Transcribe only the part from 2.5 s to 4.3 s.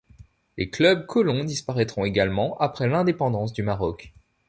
après l’indépendance du Maroc.